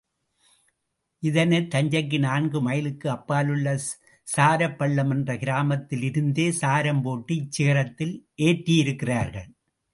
[1.23, 3.75] இதனை, தஞ்சைக்கு நான்கு மைலுக்கு அப்பாலுள்ள
[4.27, 8.15] சாரப்பள்ளம் என்ற கிராமத்திலிருந்தே சாரம் போட்டு இச்சிகரத்தில்
[8.41, 9.49] ஏற்றியிருக்கிறார்கள்.